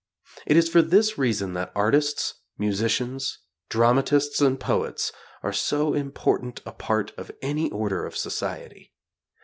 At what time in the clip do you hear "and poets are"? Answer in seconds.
4.41-5.53